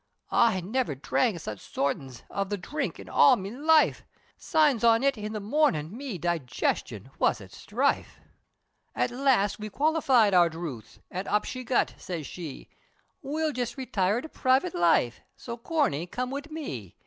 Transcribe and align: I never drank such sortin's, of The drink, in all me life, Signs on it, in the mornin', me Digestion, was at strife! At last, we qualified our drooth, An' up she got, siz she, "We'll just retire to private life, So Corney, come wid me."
I 0.33 0.61
never 0.61 0.95
drank 0.95 1.39
such 1.41 1.59
sortin's, 1.59 2.23
of 2.31 2.49
The 2.49 2.57
drink, 2.57 2.99
in 2.99 3.07
all 3.07 3.35
me 3.35 3.51
life, 3.51 4.03
Signs 4.35 4.83
on 4.83 5.03
it, 5.03 5.15
in 5.15 5.31
the 5.31 5.39
mornin', 5.39 5.95
me 5.95 6.17
Digestion, 6.17 7.11
was 7.19 7.39
at 7.39 7.51
strife! 7.51 8.19
At 8.95 9.11
last, 9.11 9.59
we 9.59 9.69
qualified 9.69 10.33
our 10.33 10.49
drooth, 10.49 10.97
An' 11.11 11.27
up 11.27 11.45
she 11.45 11.63
got, 11.63 11.93
siz 11.99 12.25
she, 12.25 12.67
"We'll 13.21 13.53
just 13.53 13.77
retire 13.77 14.21
to 14.21 14.29
private 14.29 14.73
life, 14.73 15.21
So 15.37 15.55
Corney, 15.55 16.07
come 16.07 16.31
wid 16.31 16.49
me." 16.49 16.95